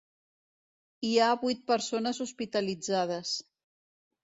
[1.07, 3.37] Hi ha vuit persones hospitalitzades.